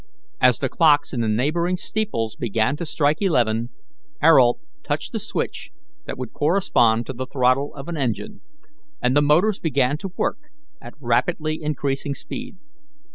[0.39, 3.69] As the clocks in the neighbouring steeples began to strike eleven,
[4.23, 5.69] Ayrault touched the switch
[6.07, 8.41] that would correspond to the throttle of an engine,
[8.99, 10.39] and the motors began to work
[10.81, 12.55] at rapidly increasing speed.